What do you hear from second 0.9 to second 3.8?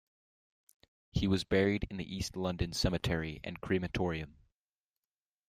He was buried in the East London Cemetery and